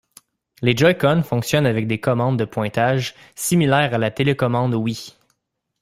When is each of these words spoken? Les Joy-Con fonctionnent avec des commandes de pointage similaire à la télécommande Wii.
Les 0.63 0.75
Joy-Con 0.75 1.21
fonctionnent 1.21 1.67
avec 1.67 1.85
des 1.85 1.99
commandes 1.99 2.39
de 2.39 2.45
pointage 2.45 3.13
similaire 3.35 3.93
à 3.93 3.99
la 3.99 4.09
télécommande 4.09 4.73
Wii. 4.73 5.15